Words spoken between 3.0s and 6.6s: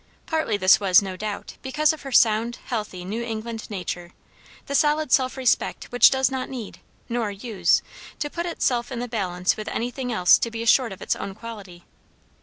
New England nature; the solid self respect which does not